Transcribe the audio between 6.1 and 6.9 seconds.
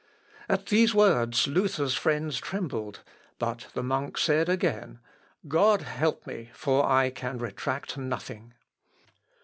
me; for